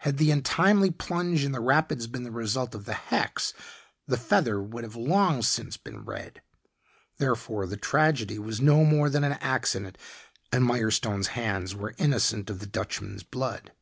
Had 0.00 0.18
the 0.18 0.30
untimely 0.30 0.90
plunge 0.90 1.42
in 1.42 1.52
the 1.52 1.58
rapids 1.62 2.06
been 2.06 2.22
the 2.22 2.30
result 2.30 2.74
of 2.74 2.84
the 2.84 2.92
hex 2.92 3.54
the 4.06 4.18
feather 4.18 4.62
would 4.62 4.84
have 4.84 4.94
long 4.94 5.40
since 5.40 5.78
been 5.78 6.04
red, 6.04 6.42
therefore, 7.16 7.66
the 7.66 7.78
tragedy 7.78 8.38
was 8.38 8.60
no 8.60 8.84
more 8.84 9.08
than 9.08 9.24
an 9.24 9.38
accident 9.40 9.96
and 10.52 10.66
Mirestone's 10.66 11.28
hands 11.28 11.74
were 11.74 11.94
innocent 11.96 12.50
of 12.50 12.58
the 12.58 12.66
Dutchman's 12.66 13.22
blood. 13.22 13.72